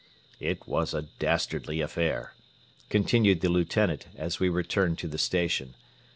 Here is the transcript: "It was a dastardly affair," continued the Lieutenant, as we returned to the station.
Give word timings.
"It 0.39 0.67
was 0.67 0.95
a 0.95 1.03
dastardly 1.19 1.79
affair," 1.79 2.33
continued 2.89 3.41
the 3.41 3.49
Lieutenant, 3.49 4.07
as 4.15 4.39
we 4.39 4.49
returned 4.49 4.97
to 4.97 5.07
the 5.07 5.19
station. 5.19 5.75